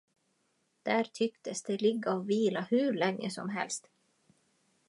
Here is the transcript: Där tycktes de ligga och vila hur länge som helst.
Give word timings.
Där 0.83 1.03
tycktes 1.13 1.63
de 1.63 1.77
ligga 1.77 2.13
och 2.13 2.29
vila 2.29 2.61
hur 2.69 2.93
länge 2.93 3.29
som 3.31 3.49
helst. 3.49 3.89